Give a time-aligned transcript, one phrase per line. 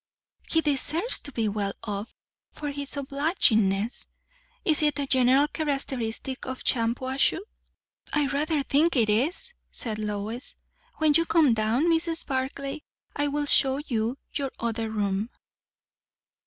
[0.49, 2.15] "He deserves to be well off,
[2.53, 4.07] for his obligingness.
[4.65, 7.37] Is it a general characteristic of Shampuashuh?"
[8.11, 10.55] "I rather think it is," said Lois.
[10.97, 12.25] "When you come down, Mrs.
[12.25, 12.81] Barclay,
[13.15, 15.29] I will show you your other room."